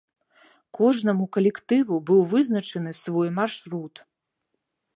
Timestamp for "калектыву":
1.37-1.95